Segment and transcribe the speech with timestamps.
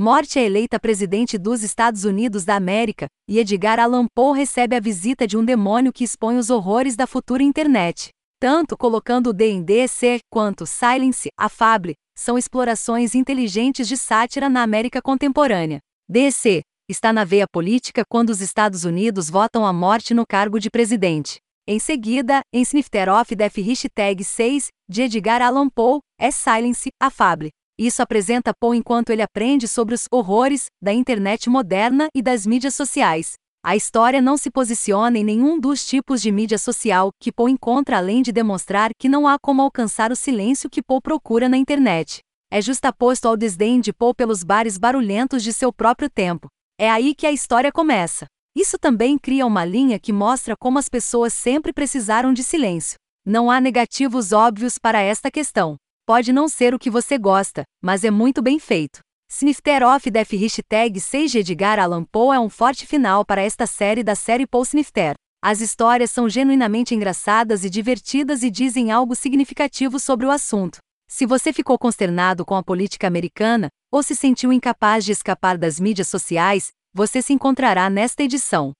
[0.00, 4.80] Morte é eleita presidente dos Estados Unidos da América, e Edgar Allan Poe recebe a
[4.80, 8.10] visita de um demônio que expõe os horrores da futura internet.
[8.40, 9.86] Tanto colocando o D&D
[10.30, 15.80] quanto Silence, a Fable, são explorações inteligentes de sátira na América contemporânea.
[16.08, 20.70] DC está na veia política quando os Estados Unidos votam a morte no cargo de
[20.70, 21.40] presidente.
[21.66, 27.10] Em seguida, em Snifter of Death Hashtag 6, de Edgar Allan Poe, é Silence, a
[27.10, 27.50] Fable.
[27.78, 32.74] Isso apresenta Poe enquanto ele aprende sobre os horrores da internet moderna e das mídias
[32.74, 33.34] sociais.
[33.64, 37.98] A história não se posiciona em nenhum dos tipos de mídia social que Poe encontra
[37.98, 42.18] além de demonstrar que não há como alcançar o silêncio que Poe procura na internet.
[42.50, 46.48] É justaposto ao desdém de Poe pelos bares barulhentos de seu próprio tempo.
[46.80, 48.26] É aí que a história começa.
[48.56, 52.96] Isso também cria uma linha que mostra como as pessoas sempre precisaram de silêncio.
[53.24, 55.76] Não há negativos óbvios para esta questão.
[56.08, 59.00] Pode não ser o que você gosta, mas é muito bem feito.
[59.30, 63.66] Snifter of Death Hashtag 6 de Edgar Allan Poe é um forte final para esta
[63.66, 65.16] série da série Poe Snifter.
[65.44, 70.78] As histórias são genuinamente engraçadas e divertidas e dizem algo significativo sobre o assunto.
[71.06, 75.78] Se você ficou consternado com a política americana, ou se sentiu incapaz de escapar das
[75.78, 78.72] mídias sociais, você se encontrará nesta edição.